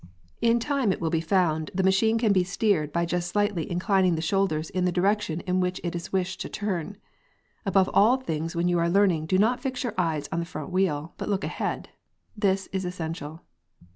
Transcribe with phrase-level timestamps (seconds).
[0.41, 4.21] In time it will be found the machine can be steered by just slightlyinclining the
[4.23, 6.97] shoulders in the direction in which it is wished to turn.
[7.67, 10.71] Above all things when you are learning do not fix your eyes on the front
[10.71, 11.89] wheel, but look ahead.
[12.35, 13.43] This is essential.